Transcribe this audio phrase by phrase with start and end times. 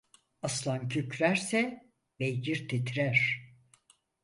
[0.41, 1.79] Aslan kükrerse
[2.19, 3.41] beygir titrer.